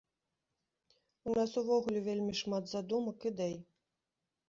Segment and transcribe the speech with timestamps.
[1.27, 3.57] У нас увогуле вельмі шмат задумак, ідэй.